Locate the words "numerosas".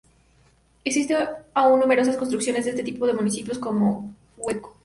1.79-2.17